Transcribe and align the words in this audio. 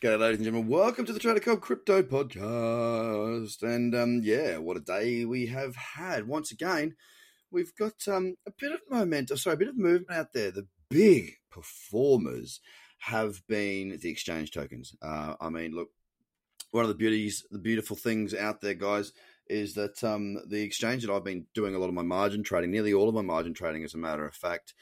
G'day, 0.00 0.16
ladies 0.16 0.36
and 0.36 0.44
gentlemen. 0.44 0.70
Welcome 0.70 1.06
to 1.06 1.12
the 1.12 1.18
Trader 1.18 1.40
Cobb 1.40 1.60
Crypto 1.60 2.04
Podcast. 2.04 3.64
And 3.64 3.92
um, 3.96 4.20
yeah, 4.22 4.58
what 4.58 4.76
a 4.76 4.80
day 4.80 5.24
we 5.24 5.46
have 5.46 5.74
had. 5.74 6.28
Once 6.28 6.52
again, 6.52 6.94
we've 7.50 7.74
got 7.74 7.94
um, 8.06 8.36
a 8.46 8.52
bit 8.60 8.70
of 8.70 8.78
momentum, 8.88 9.36
sorry, 9.38 9.54
a 9.54 9.56
bit 9.56 9.66
of 9.66 9.76
movement 9.76 10.16
out 10.16 10.32
there. 10.32 10.52
The 10.52 10.68
big 10.88 11.32
performers 11.50 12.60
have 12.98 13.44
been 13.48 13.98
the 14.00 14.08
exchange 14.08 14.52
tokens. 14.52 14.94
Uh, 15.02 15.34
I 15.40 15.48
mean, 15.48 15.72
look, 15.72 15.88
one 16.70 16.84
of 16.84 16.88
the 16.90 16.94
beauties, 16.94 17.44
the 17.50 17.58
beautiful 17.58 17.96
things 17.96 18.32
out 18.32 18.60
there, 18.60 18.74
guys, 18.74 19.12
is 19.48 19.74
that 19.74 20.04
um, 20.04 20.36
the 20.48 20.62
exchange 20.62 21.04
that 21.04 21.12
I've 21.12 21.24
been 21.24 21.46
doing 21.54 21.74
a 21.74 21.78
lot 21.80 21.88
of 21.88 21.94
my 21.94 22.02
margin 22.02 22.44
trading, 22.44 22.70
nearly 22.70 22.94
all 22.94 23.08
of 23.08 23.16
my 23.16 23.22
margin 23.22 23.52
trading, 23.52 23.82
as 23.82 23.94
a 23.94 23.98
matter 23.98 24.24
of 24.24 24.36
fact, 24.36 24.74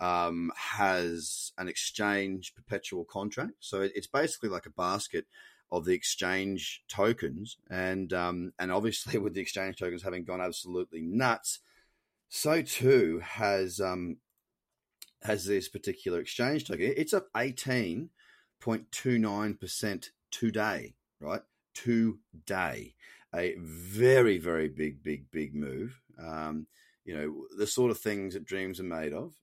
um, 0.00 0.50
has 0.56 1.52
an 1.58 1.68
exchange 1.68 2.54
perpetual 2.54 3.04
contract. 3.04 3.52
So 3.60 3.82
it, 3.82 3.92
it's 3.94 4.06
basically 4.06 4.48
like 4.48 4.66
a 4.66 4.70
basket 4.70 5.26
of 5.70 5.84
the 5.84 5.92
exchange 5.92 6.82
tokens, 6.88 7.56
and 7.70 8.12
um, 8.12 8.52
and 8.58 8.70
obviously 8.70 9.18
with 9.20 9.34
the 9.34 9.40
exchange 9.40 9.76
tokens 9.76 10.02
having 10.02 10.24
gone 10.24 10.40
absolutely 10.40 11.00
nuts, 11.00 11.60
so 12.28 12.62
too 12.62 13.20
has 13.24 13.80
um, 13.80 14.18
has 15.22 15.46
this 15.46 15.68
particular 15.68 16.20
exchange 16.20 16.66
token. 16.66 16.92
It's 16.96 17.14
up 17.14 17.28
eighteen 17.36 18.10
point 18.60 18.90
two 18.92 19.18
nine 19.18 19.54
percent 19.54 20.10
today, 20.30 20.94
right? 21.20 21.42
Today, 21.74 22.94
a 23.34 23.56
very 23.58 24.38
very 24.38 24.68
big 24.68 25.02
big 25.02 25.30
big 25.30 25.54
move. 25.54 26.00
Um, 26.18 26.66
you 27.04 27.14
know 27.14 27.46
the 27.56 27.66
sort 27.66 27.90
of 27.90 27.98
things 27.98 28.34
that 28.34 28.44
dreams 28.44 28.80
are 28.80 28.84
made 28.84 29.12
of. 29.12 29.34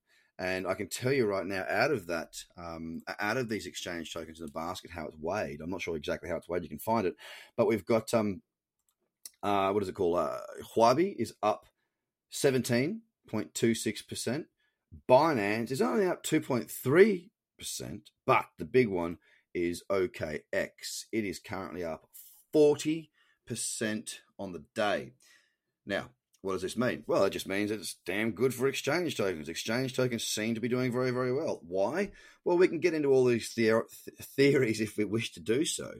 And 0.41 0.65
I 0.65 0.73
can 0.73 0.89
tell 0.89 1.13
you 1.13 1.27
right 1.27 1.45
now, 1.45 1.63
out 1.69 1.91
of 1.91 2.07
that, 2.07 2.43
um, 2.57 3.03
out 3.19 3.37
of 3.37 3.47
these 3.47 3.67
exchange 3.67 4.11
tokens 4.11 4.39
in 4.39 4.47
the 4.47 4.51
basket, 4.51 4.89
how 4.89 5.05
it's 5.05 5.15
weighed. 5.19 5.61
I'm 5.61 5.69
not 5.69 5.83
sure 5.83 5.95
exactly 5.95 6.29
how 6.29 6.37
it's 6.37 6.49
weighed. 6.49 6.63
You 6.63 6.69
can 6.69 6.79
find 6.79 7.05
it, 7.05 7.13
but 7.55 7.67
we've 7.67 7.85
got 7.85 8.11
um, 8.15 8.41
uh, 9.43 9.71
what 9.71 9.83
is 9.83 9.89
it 9.89 9.93
called? 9.93 10.17
Uh, 10.17 10.39
Huobi 10.75 11.15
is 11.15 11.35
up 11.43 11.67
17.26 12.33 14.07
percent. 14.07 14.47
Binance 15.07 15.69
is 15.69 15.79
only 15.79 16.07
up 16.07 16.23
2.3 16.23 17.29
percent, 17.59 18.09
but 18.25 18.45
the 18.57 18.65
big 18.65 18.87
one 18.87 19.19
is 19.53 19.83
OKX. 19.91 21.05
It 21.11 21.23
is 21.23 21.37
currently 21.37 21.83
up 21.83 22.07
40 22.51 23.11
percent 23.45 24.21
on 24.39 24.53
the 24.53 24.63
day. 24.73 25.13
Now, 25.85 26.09
what 26.41 26.53
does 26.53 26.63
this 26.63 26.77
mean? 26.77 27.03
Well, 27.05 27.25
it 27.25 27.31
just 27.31 27.47
means 27.47 27.69
it's 27.69 27.97
damn 28.05 28.31
good 28.31 28.53
for 28.53 28.67
exchange 28.67 29.15
tokens. 29.15 29.47
Exchange 29.47 29.95
tokens 29.95 30.23
seem 30.23 30.55
to 30.55 30.61
be 30.61 30.67
doing 30.67 30.91
very, 30.91 31.11
very 31.11 31.33
well. 31.33 31.61
Why? 31.67 32.11
Well, 32.43 32.57
we 32.57 32.67
can 32.67 32.79
get 32.79 32.95
into 32.95 33.09
all 33.09 33.25
these 33.25 33.53
theor- 33.53 33.89
theories 34.35 34.81
if 34.81 34.97
we 34.97 35.05
wish 35.05 35.33
to 35.33 35.39
do 35.39 35.65
so. 35.65 35.91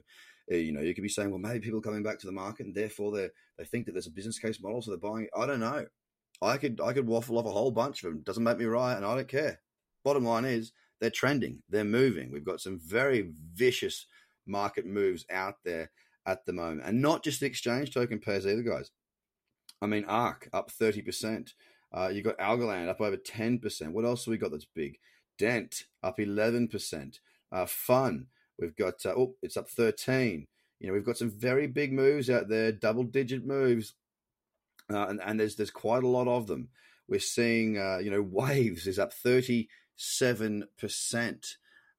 Uh, 0.50 0.56
you 0.56 0.72
know, 0.72 0.80
you 0.80 0.94
could 0.94 1.02
be 1.02 1.08
saying, 1.08 1.30
well, 1.30 1.38
maybe 1.38 1.60
people 1.60 1.78
are 1.78 1.82
coming 1.82 2.02
back 2.02 2.18
to 2.18 2.26
the 2.26 2.32
market 2.32 2.66
and 2.66 2.74
therefore 2.74 3.12
they 3.12 3.28
they 3.58 3.64
think 3.64 3.86
that 3.86 3.92
there's 3.92 4.08
a 4.08 4.12
business 4.12 4.38
case 4.38 4.60
model, 4.60 4.82
so 4.82 4.90
they're 4.90 4.98
buying. 4.98 5.28
I 5.36 5.46
don't 5.46 5.60
know. 5.60 5.86
I 6.40 6.56
could 6.56 6.80
I 6.80 6.92
could 6.92 7.06
waffle 7.06 7.38
off 7.38 7.46
a 7.46 7.50
whole 7.50 7.70
bunch 7.70 8.02
of 8.02 8.10
them. 8.10 8.22
Doesn't 8.22 8.42
make 8.42 8.58
me 8.58 8.64
right, 8.64 8.96
and 8.96 9.04
I 9.04 9.14
don't 9.14 9.28
care. 9.28 9.60
Bottom 10.04 10.24
line 10.24 10.44
is 10.44 10.72
they're 11.00 11.10
trending. 11.10 11.62
They're 11.68 11.84
moving. 11.84 12.32
We've 12.32 12.44
got 12.44 12.60
some 12.60 12.80
very 12.84 13.30
vicious 13.54 14.06
market 14.46 14.86
moves 14.86 15.24
out 15.30 15.56
there 15.64 15.92
at 16.26 16.44
the 16.46 16.52
moment, 16.52 16.82
and 16.84 17.00
not 17.00 17.22
just 17.22 17.40
the 17.40 17.46
exchange 17.46 17.94
token 17.94 18.18
pairs 18.18 18.46
either, 18.46 18.62
guys. 18.62 18.90
I 19.82 19.86
mean, 19.86 20.04
ARK 20.04 20.48
up 20.52 20.70
30%. 20.70 21.54
Uh, 21.92 22.08
you 22.08 22.22
got 22.22 22.38
Algorand 22.38 22.88
up 22.88 23.00
over 23.00 23.16
10%. 23.16 23.92
What 23.92 24.04
else 24.04 24.24
have 24.24 24.30
we 24.30 24.38
got 24.38 24.52
that's 24.52 24.64
big? 24.64 24.98
Dent 25.36 25.84
up 26.02 26.18
11%. 26.18 27.18
Uh, 27.50 27.66
Fun, 27.66 28.28
we've 28.58 28.76
got, 28.76 29.04
uh, 29.04 29.14
oh, 29.16 29.34
it's 29.42 29.56
up 29.56 29.68
13. 29.68 30.46
You 30.78 30.86
know, 30.86 30.92
we've 30.94 31.04
got 31.04 31.18
some 31.18 31.30
very 31.30 31.66
big 31.66 31.92
moves 31.92 32.30
out 32.30 32.48
there, 32.48 32.70
double 32.70 33.02
digit 33.02 33.44
moves. 33.44 33.94
Uh, 34.90 35.06
and, 35.08 35.20
and 35.24 35.40
there's 35.40 35.56
there's 35.56 35.70
quite 35.70 36.02
a 36.04 36.08
lot 36.08 36.28
of 36.28 36.46
them. 36.46 36.68
We're 37.08 37.20
seeing, 37.20 37.76
uh, 37.76 37.98
you 37.98 38.10
know, 38.10 38.22
Waves 38.30 38.86
is 38.86 38.98
up 38.98 39.12
37%. 39.12 39.66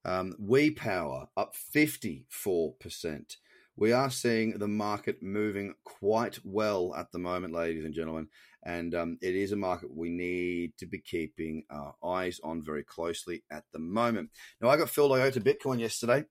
Um, 0.05 0.35
WePower 0.41 1.27
up 1.37 1.55
54% 1.55 3.35
we 3.75 3.91
are 3.91 4.09
seeing 4.09 4.57
the 4.57 4.67
market 4.67 5.21
moving 5.21 5.73
quite 5.83 6.39
well 6.43 6.93
at 6.95 7.11
the 7.11 7.19
moment, 7.19 7.53
ladies 7.53 7.85
and 7.85 7.93
gentlemen. 7.93 8.27
And 8.65 8.95
um, 8.95 9.17
it 9.21 9.35
is 9.35 9.51
a 9.51 9.57
market 9.57 9.95
we 9.95 10.09
need 10.09 10.77
to 10.77 10.85
be 10.85 10.99
keeping 10.99 11.63
our 11.69 11.95
eyes 12.03 12.39
on 12.43 12.63
very 12.63 12.83
closely 12.83 13.43
at 13.51 13.63
the 13.73 13.79
moment. 13.79 14.29
Now, 14.61 14.69
I 14.69 14.77
got 14.77 14.89
filled 14.89 15.11
IOTA 15.11 15.41
Bitcoin 15.41 15.79
yesterday. 15.79 16.25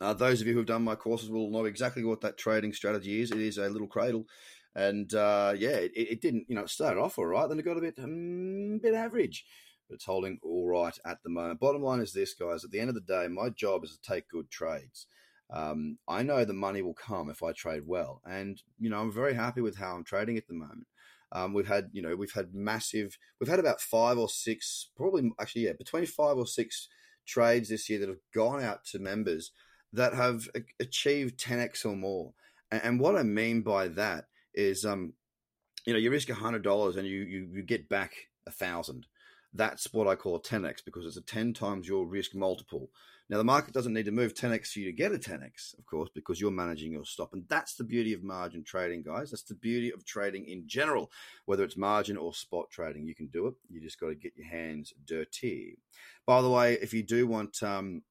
Uh, 0.00 0.14
those 0.14 0.40
of 0.40 0.46
you 0.46 0.52
who 0.52 0.60
have 0.60 0.66
done 0.66 0.84
my 0.84 0.94
courses 0.94 1.30
will 1.30 1.50
know 1.50 1.64
exactly 1.64 2.04
what 2.04 2.20
that 2.20 2.38
trading 2.38 2.72
strategy 2.72 3.22
is. 3.22 3.30
It 3.30 3.40
is 3.40 3.58
a 3.58 3.68
little 3.68 3.88
cradle. 3.88 4.26
And 4.74 5.12
uh, 5.14 5.54
yeah, 5.56 5.70
it, 5.70 5.92
it, 5.94 6.20
didn't, 6.20 6.44
you 6.48 6.54
know, 6.54 6.62
it 6.62 6.70
started 6.70 7.00
off 7.00 7.18
all 7.18 7.26
right, 7.26 7.48
then 7.48 7.58
it 7.58 7.64
got 7.64 7.78
a 7.78 7.80
bit, 7.80 7.98
um, 7.98 8.78
bit 8.82 8.94
average 8.94 9.44
but 9.88 9.94
it's 9.94 10.04
holding 10.04 10.38
all 10.42 10.68
right 10.68 10.98
at 11.06 11.18
the 11.22 11.30
moment. 11.30 11.60
Bottom 11.60 11.82
line 11.82 12.00
is 12.00 12.12
this, 12.12 12.34
guys. 12.34 12.64
At 12.64 12.70
the 12.70 12.80
end 12.80 12.90
of 12.90 12.94
the 12.94 13.00
day, 13.00 13.26
my 13.28 13.48
job 13.48 13.84
is 13.84 13.96
to 13.96 14.12
take 14.12 14.28
good 14.28 14.50
trades. 14.50 15.06
Um, 15.50 15.98
I 16.06 16.22
know 16.22 16.44
the 16.44 16.52
money 16.52 16.82
will 16.82 16.94
come 16.94 17.30
if 17.30 17.42
I 17.42 17.52
trade 17.52 17.82
well, 17.86 18.20
and 18.26 18.60
you 18.78 18.90
know 18.90 19.00
I'm 19.00 19.12
very 19.12 19.34
happy 19.34 19.60
with 19.60 19.76
how 19.76 19.94
I'm 19.94 20.04
trading 20.04 20.36
at 20.36 20.46
the 20.46 20.54
moment. 20.54 20.86
Um, 21.32 21.52
we've 21.52 21.68
had, 21.68 21.90
you 21.92 22.00
know, 22.00 22.16
we've 22.16 22.32
had 22.32 22.54
massive. 22.54 23.18
We've 23.38 23.50
had 23.50 23.58
about 23.58 23.80
five 23.80 24.18
or 24.18 24.28
six, 24.28 24.90
probably 24.96 25.30
actually, 25.40 25.66
yeah, 25.66 25.72
between 25.72 26.06
five 26.06 26.36
or 26.36 26.46
six 26.46 26.88
trades 27.26 27.68
this 27.68 27.90
year 27.90 27.98
that 28.00 28.08
have 28.08 28.18
gone 28.34 28.62
out 28.62 28.84
to 28.86 28.98
members 28.98 29.52
that 29.92 30.14
have 30.14 30.48
achieved 30.80 31.38
10x 31.38 31.84
or 31.84 31.96
more. 31.96 32.32
And, 32.70 32.82
and 32.82 33.00
what 33.00 33.16
I 33.16 33.22
mean 33.22 33.62
by 33.62 33.88
that 33.88 34.26
is, 34.54 34.84
um, 34.84 35.14
you 35.84 35.92
know, 35.92 35.98
you 35.98 36.10
risk 36.10 36.30
hundred 36.30 36.62
dollars 36.62 36.96
and 36.96 37.06
you, 37.06 37.20
you 37.20 37.48
you 37.52 37.62
get 37.62 37.88
back 37.88 38.12
a 38.46 38.50
thousand. 38.50 39.06
That's 39.54 39.92
what 39.92 40.06
I 40.06 40.14
call 40.14 40.36
a 40.36 40.40
10x 40.40 40.84
because 40.84 41.06
it's 41.06 41.16
a 41.16 41.22
10 41.22 41.54
times 41.54 41.88
your 41.88 42.06
risk 42.06 42.34
multiple. 42.34 42.90
Now, 43.30 43.36
the 43.36 43.44
market 43.44 43.74
doesn't 43.74 43.92
need 43.92 44.06
to 44.06 44.12
move 44.12 44.34
10x 44.34 44.68
for 44.68 44.78
you 44.78 44.86
to 44.86 44.92
get 44.92 45.12
a 45.12 45.18
10x, 45.18 45.78
of 45.78 45.84
course, 45.84 46.08
because 46.14 46.40
you're 46.40 46.50
managing 46.50 46.92
your 46.92 47.04
stop. 47.04 47.34
And 47.34 47.44
that's 47.48 47.74
the 47.74 47.84
beauty 47.84 48.14
of 48.14 48.22
margin 48.22 48.64
trading, 48.64 49.02
guys. 49.02 49.30
That's 49.30 49.42
the 49.42 49.54
beauty 49.54 49.92
of 49.92 50.04
trading 50.04 50.46
in 50.46 50.66
general, 50.66 51.10
whether 51.44 51.64
it's 51.64 51.76
margin 51.76 52.16
or 52.16 52.32
spot 52.32 52.70
trading. 52.70 53.06
You 53.06 53.14
can 53.14 53.26
do 53.26 53.46
it. 53.46 53.54
You 53.68 53.80
just 53.80 54.00
got 54.00 54.08
to 54.08 54.14
get 54.14 54.32
your 54.36 54.48
hands 54.48 54.94
dirty. 55.06 55.78
By 56.26 56.40
the 56.40 56.50
way, 56.50 56.74
if 56.74 56.94
you 56.94 57.02
do 57.02 57.26
want, 57.26 57.62
um, 57.62 58.02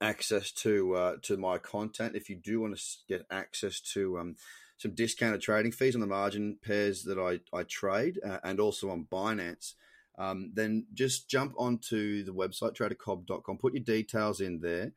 access 0.00 0.52
to 0.52 0.94
uh, 0.94 1.16
to 1.22 1.36
my 1.36 1.58
content. 1.58 2.14
If 2.14 2.28
you 2.30 2.36
do 2.36 2.60
want 2.60 2.76
to 2.76 2.84
get 3.08 3.26
access 3.30 3.80
to 3.92 4.18
um, 4.18 4.36
some 4.76 4.94
discounted 4.94 5.40
trading 5.40 5.72
fees 5.72 5.94
on 5.94 6.00
the 6.00 6.06
margin 6.06 6.58
pairs 6.62 7.02
that 7.04 7.18
I, 7.18 7.40
I 7.56 7.64
trade 7.64 8.20
uh, 8.24 8.38
and 8.44 8.60
also 8.60 8.90
on 8.90 9.06
Binance, 9.10 9.74
um, 10.18 10.50
then 10.52 10.86
just 10.92 11.28
jump 11.28 11.54
onto 11.56 12.24
the 12.24 12.32
website, 12.32 12.76
tradercobb.com, 12.76 13.58
put 13.58 13.74
your 13.74 13.84
details 13.84 14.40
in 14.40 14.60
there, 14.60 14.92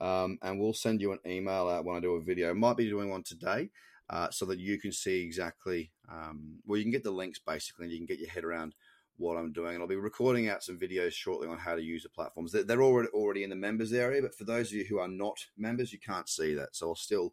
um, 0.00 0.38
and 0.42 0.58
we'll 0.58 0.72
send 0.72 1.00
you 1.00 1.12
an 1.12 1.20
email 1.26 1.68
out 1.68 1.84
when 1.84 1.96
I 1.96 2.00
do 2.00 2.14
a 2.14 2.22
video. 2.22 2.52
Might 2.54 2.76
be 2.76 2.88
doing 2.88 3.10
one 3.10 3.22
today. 3.22 3.70
Uh, 4.10 4.28
so 4.30 4.44
that 4.44 4.58
you 4.58 4.78
can 4.78 4.92
see 4.92 5.22
exactly, 5.22 5.90
um, 6.10 6.58
well, 6.66 6.76
you 6.76 6.84
can 6.84 6.90
get 6.90 7.04
the 7.04 7.10
links 7.10 7.38
basically, 7.38 7.84
and 7.84 7.92
you 7.92 7.98
can 7.98 8.04
get 8.04 8.18
your 8.18 8.28
head 8.28 8.44
around 8.44 8.74
what 9.16 9.36
I'm 9.36 9.52
doing. 9.52 9.74
And 9.74 9.82
I'll 9.82 9.88
be 9.88 9.96
recording 9.96 10.50
out 10.50 10.62
some 10.62 10.78
videos 10.78 11.12
shortly 11.12 11.48
on 11.48 11.56
how 11.56 11.74
to 11.74 11.82
use 11.82 12.02
the 12.02 12.10
platforms. 12.10 12.52
They're 12.52 12.82
already 12.82 13.08
already 13.10 13.42
in 13.42 13.48
the 13.48 13.56
members 13.56 13.92
area, 13.92 14.20
but 14.20 14.34
for 14.34 14.44
those 14.44 14.68
of 14.68 14.74
you 14.74 14.84
who 14.84 14.98
are 14.98 15.08
not 15.08 15.46
members, 15.56 15.92
you 15.92 15.98
can't 15.98 16.28
see 16.28 16.52
that. 16.54 16.74
So 16.76 16.88
I'll 16.88 16.94
still 16.94 17.32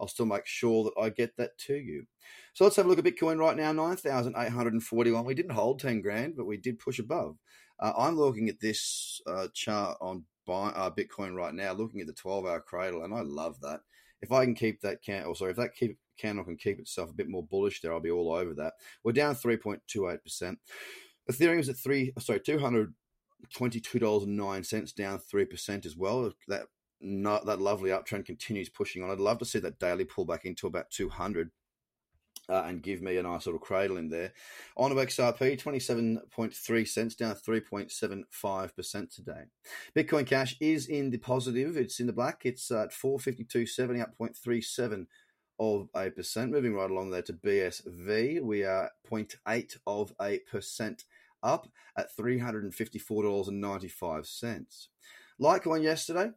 I'll 0.00 0.08
still 0.08 0.26
make 0.26 0.46
sure 0.46 0.84
that 0.84 1.00
I 1.00 1.10
get 1.10 1.36
that 1.36 1.56
to 1.58 1.74
you. 1.74 2.06
So 2.52 2.64
let's 2.64 2.76
have 2.76 2.86
a 2.86 2.88
look 2.88 2.98
at 2.98 3.04
Bitcoin 3.04 3.38
right 3.38 3.56
now 3.56 3.72
9,841. 3.72 5.24
We 5.24 5.34
didn't 5.34 5.52
hold 5.52 5.80
10 5.80 6.00
grand, 6.00 6.36
but 6.36 6.46
we 6.46 6.56
did 6.56 6.78
push 6.78 6.98
above. 6.98 7.36
Uh, 7.80 7.92
I'm 7.96 8.16
looking 8.16 8.48
at 8.48 8.60
this 8.60 9.20
uh, 9.26 9.48
chart 9.52 9.98
on 10.00 10.24
buy, 10.46 10.68
uh, 10.68 10.90
Bitcoin 10.90 11.34
right 11.34 11.54
now, 11.54 11.72
looking 11.72 12.00
at 12.00 12.06
the 12.06 12.12
12 12.12 12.46
hour 12.46 12.60
cradle, 12.60 13.02
and 13.04 13.14
I 13.14 13.22
love 13.22 13.60
that. 13.60 13.80
If 14.22 14.32
I 14.32 14.44
can 14.44 14.54
keep 14.54 14.80
that 14.80 15.02
can, 15.02 15.24
or 15.24 15.34
sorry, 15.34 15.50
if 15.50 15.56
that 15.58 15.74
keep, 15.74 15.98
candle 16.16 16.44
can 16.44 16.56
keep 16.56 16.78
itself 16.78 17.10
a 17.10 17.14
bit 17.14 17.28
more 17.28 17.42
bullish 17.42 17.80
there, 17.80 17.92
I'll 17.92 18.00
be 18.00 18.10
all 18.10 18.32
over 18.32 18.54
that. 18.54 18.74
We're 19.02 19.12
down 19.12 19.34
3.28%. 19.34 20.56
Ethereum 21.30 21.58
is 21.58 21.68
at 21.68 21.76
three, 21.76 22.12
sorry, 22.18 22.40
two 22.40 22.58
hundred 22.58 22.94
twenty-two 23.54 23.98
dollars 23.98 24.24
and 24.24 24.36
nine 24.36 24.62
cents, 24.64 24.92
down 24.92 25.18
three 25.18 25.44
percent 25.44 25.86
as 25.86 25.96
well. 25.96 26.32
That 26.48 26.66
that 27.04 27.60
lovely 27.60 27.90
uptrend 27.90 28.26
continues 28.26 28.68
pushing 28.68 29.02
on. 29.02 29.10
I'd 29.10 29.18
love 29.18 29.38
to 29.38 29.44
see 29.44 29.58
that 29.60 29.78
daily 29.78 30.04
pull 30.04 30.24
back 30.24 30.44
into 30.44 30.66
about 30.66 30.90
200 30.90 31.50
uh, 32.48 32.64
and 32.66 32.82
give 32.82 33.00
me 33.00 33.16
a 33.16 33.22
nice 33.22 33.46
little 33.46 33.60
cradle 33.60 33.96
in 33.96 34.08
there. 34.08 34.32
On 34.76 34.90
to 34.90 34.96
XRP, 34.96 35.62
27.3 35.62 36.88
cents, 36.88 37.14
down 37.14 37.34
3.75% 37.34 39.14
today. 39.14 39.44
Bitcoin 39.96 40.26
Cash 40.26 40.56
is 40.60 40.86
in 40.86 41.10
the 41.10 41.18
positive. 41.18 41.76
It's 41.76 42.00
in 42.00 42.06
the 42.06 42.12
black. 42.12 42.42
It's 42.44 42.70
at 42.70 42.92
452.70, 42.92 44.02
up 44.02 44.14
0.37 44.20 45.06
of 45.58 45.88
a 45.94 46.10
percent. 46.10 46.50
Moving 46.50 46.74
right 46.74 46.90
along 46.90 47.10
there 47.10 47.22
to 47.22 47.32
BSV, 47.32 48.42
we 48.42 48.64
are 48.64 48.90
0.8 49.10 49.76
of 49.86 50.12
a 50.20 50.40
percent 50.50 51.04
up 51.42 51.68
at 51.96 52.14
$354.95. 52.16 54.88
Litecoin 55.40 55.82
yesterday, 55.82 56.30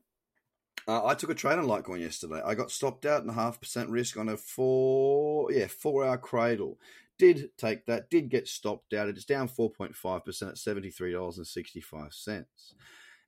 Uh, 0.87 1.05
I 1.05 1.13
took 1.15 1.29
a 1.29 1.35
trade 1.35 1.59
on 1.59 1.65
Litecoin 1.65 1.99
yesterday. 1.99 2.41
I 2.45 2.55
got 2.55 2.71
stopped 2.71 3.05
out 3.05 3.19
and 3.21 3.29
a 3.29 3.33
half 3.33 3.59
percent 3.59 3.89
risk 3.89 4.15
on 4.17 4.29
a 4.29 4.37
four, 4.37 5.51
yeah, 5.51 5.67
four 5.67 6.05
hour 6.05 6.17
cradle. 6.17 6.79
Did 7.17 7.49
take 7.57 7.85
that, 7.87 8.09
did 8.09 8.29
get 8.29 8.47
stopped 8.47 8.93
out. 8.93 9.09
It's 9.09 9.25
down 9.25 9.49
4.5% 9.49 10.49
at 10.49 10.55
$73.65. 10.55 12.45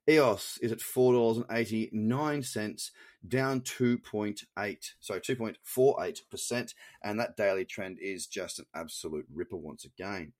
EOS 0.08 0.58
is 0.62 0.72
at 0.72 0.78
$4.89, 0.78 2.90
down 3.28 3.60
2.8, 3.60 4.90
sorry, 5.00 5.20
2.48%. 5.20 6.74
And 7.02 7.20
that 7.20 7.36
daily 7.36 7.64
trend 7.64 7.98
is 8.00 8.26
just 8.26 8.60
an 8.60 8.66
absolute 8.74 9.26
ripper 9.32 9.56
once 9.56 9.84
again. 9.84 10.32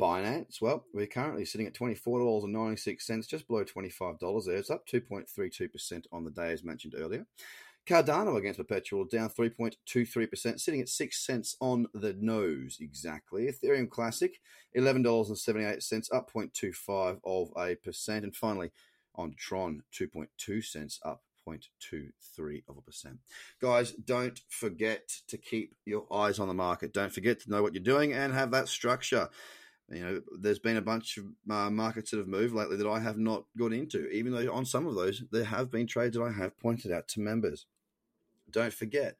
Binance, 0.00 0.60
well, 0.60 0.84
we're 0.92 1.06
currently 1.06 1.44
sitting 1.44 1.66
at 1.66 1.74
$24.96, 1.74 3.28
just 3.28 3.46
below 3.46 3.64
$25 3.64 4.46
there. 4.46 4.56
It's 4.56 4.70
up 4.70 4.86
2.32% 4.86 6.06
on 6.12 6.24
the 6.24 6.30
day, 6.30 6.52
as 6.52 6.64
mentioned 6.64 6.94
earlier. 6.98 7.26
Cardano 7.86 8.36
against 8.38 8.58
Perpetual 8.58 9.04
down 9.04 9.28
3.23%, 9.28 10.58
sitting 10.58 10.80
at 10.80 10.88
6 10.88 11.26
cents 11.26 11.56
on 11.60 11.86
the 11.92 12.14
nose 12.14 12.78
exactly. 12.80 13.46
Ethereum 13.46 13.90
Classic, 13.90 14.40
$11.78, 14.76 16.14
up 16.14 16.32
0.25 16.32 17.20
of 17.24 17.52
a 17.56 17.74
percent. 17.76 18.24
And 18.24 18.34
finally, 18.34 18.72
on 19.14 19.34
Tron, 19.38 19.82
2.2 19.92 20.64
cents, 20.64 20.98
up 21.04 21.22
0.23 21.46 22.62
of 22.68 22.78
a 22.78 22.80
percent. 22.80 23.18
Guys, 23.60 23.92
don't 23.92 24.40
forget 24.48 25.06
to 25.28 25.36
keep 25.36 25.76
your 25.84 26.06
eyes 26.10 26.38
on 26.38 26.48
the 26.48 26.54
market. 26.54 26.94
Don't 26.94 27.12
forget 27.12 27.40
to 27.40 27.50
know 27.50 27.62
what 27.62 27.74
you're 27.74 27.82
doing 27.82 28.14
and 28.14 28.32
have 28.32 28.50
that 28.52 28.68
structure. 28.68 29.28
You 29.90 30.00
know, 30.00 30.20
there's 30.38 30.58
been 30.58 30.78
a 30.78 30.82
bunch 30.82 31.18
of 31.18 31.26
uh, 31.50 31.70
markets 31.70 32.10
that 32.10 32.16
have 32.18 32.28
moved 32.28 32.54
lately 32.54 32.76
that 32.76 32.88
I 32.88 33.00
have 33.00 33.18
not 33.18 33.44
got 33.56 33.72
into, 33.72 34.08
even 34.08 34.32
though 34.32 34.52
on 34.52 34.64
some 34.64 34.86
of 34.86 34.94
those, 34.94 35.22
there 35.30 35.44
have 35.44 35.70
been 35.70 35.86
trades 35.86 36.16
that 36.16 36.22
I 36.22 36.32
have 36.32 36.58
pointed 36.58 36.90
out 36.90 37.06
to 37.08 37.20
members. 37.20 37.66
Don't 38.50 38.72
forget, 38.72 39.16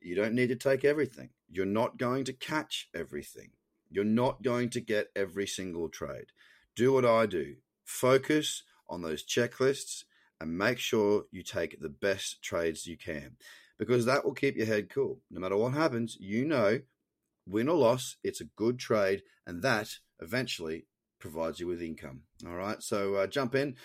you 0.00 0.14
don't 0.14 0.34
need 0.34 0.48
to 0.48 0.56
take 0.56 0.84
everything. 0.84 1.30
You're 1.48 1.66
not 1.66 1.98
going 1.98 2.24
to 2.24 2.32
catch 2.32 2.88
everything. 2.94 3.50
You're 3.90 4.04
not 4.04 4.42
going 4.42 4.70
to 4.70 4.80
get 4.80 5.08
every 5.14 5.46
single 5.46 5.88
trade. 5.88 6.26
Do 6.74 6.92
what 6.92 7.04
I 7.04 7.26
do. 7.26 7.56
Focus 7.84 8.64
on 8.88 9.02
those 9.02 9.24
checklists 9.24 10.04
and 10.40 10.56
make 10.56 10.78
sure 10.78 11.24
you 11.30 11.42
take 11.42 11.80
the 11.80 11.88
best 11.88 12.42
trades 12.42 12.86
you 12.86 12.96
can 12.96 13.36
because 13.78 14.04
that 14.04 14.24
will 14.24 14.34
keep 14.34 14.56
your 14.56 14.66
head 14.66 14.90
cool. 14.90 15.20
No 15.30 15.40
matter 15.40 15.56
what 15.56 15.72
happens, 15.72 16.16
you 16.20 16.44
know, 16.44 16.80
win 17.48 17.68
or 17.68 17.76
loss, 17.76 18.16
it's 18.22 18.40
a 18.40 18.50
good 18.56 18.78
trade 18.78 19.22
and 19.46 19.62
that 19.62 19.88
eventually 20.20 20.86
provides 21.18 21.58
you 21.58 21.66
with 21.66 21.82
income. 21.82 22.22
All 22.46 22.54
right, 22.54 22.82
so 22.82 23.14
uh, 23.16 23.26
jump 23.26 23.54
in, 23.54 23.76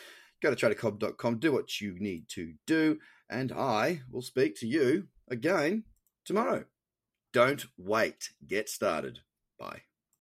go 0.41 0.53
to 0.53 0.55
tradercobb.com, 0.55 1.39
do 1.39 1.51
what 1.51 1.81
you 1.81 1.95
need 1.99 2.27
to 2.29 2.53
do, 2.67 2.99
and 3.29 3.51
I 3.51 4.01
will 4.11 4.21
speak 4.21 4.59
to 4.59 4.67
you 4.67 5.07
again 5.29 5.85
tomorrow. 6.25 6.65
Don't 7.31 7.65
wait, 7.77 8.29
get 8.45 8.69
started. 8.69 9.19
Bye. 9.57 9.83